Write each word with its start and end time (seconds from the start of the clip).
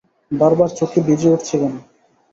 বারবার 0.31 0.69
চোখ 0.77 0.91
ভিজে 1.05 1.29
উঠছে 1.29 1.55
কেন? 1.61 1.73